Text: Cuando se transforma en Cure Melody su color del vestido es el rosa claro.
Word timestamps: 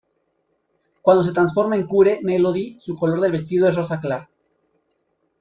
Cuando 1.03 1.21
se 1.21 1.31
transforma 1.31 1.75
en 1.75 1.85
Cure 1.85 2.21
Melody 2.23 2.75
su 2.79 2.97
color 2.97 3.21
del 3.21 3.33
vestido 3.33 3.67
es 3.67 3.75
el 3.75 3.81
rosa 3.83 3.99
claro. 3.99 4.29